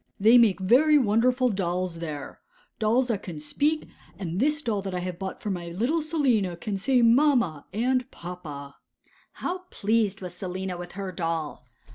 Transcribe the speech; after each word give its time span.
'They 0.19 0.35
make 0.39 0.59
very 0.59 0.97
wonderful 0.97 1.49
dolls 1.49 1.99
there—dolls 1.99 3.05
that 3.05 3.21
can 3.21 3.39
speak; 3.39 3.87
and 4.17 4.39
this 4.39 4.63
doll 4.63 4.81
that 4.81 4.95
I 4.95 4.99
have 5.01 5.19
bought 5.19 5.39
for 5.43 5.51
my 5.51 5.67
little 5.69 6.01
Selina 6.01 6.57
can 6.57 6.75
say 6.75 7.03
"Mamma" 7.03 7.67
and 7.71 8.09
"Papa."' 8.09 8.77
How 9.33 9.59
pleased 9.69 10.19
was 10.19 10.33
Selina 10.33 10.75
with 10.75 10.93
her 10.93 11.11
doll! 11.11 11.67